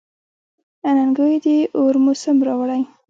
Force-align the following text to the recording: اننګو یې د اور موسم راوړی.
اننګو 0.87 1.25
یې 1.31 1.37
د 1.43 1.45
اور 1.77 1.93
موسم 2.05 2.37
راوړی. 2.47 2.81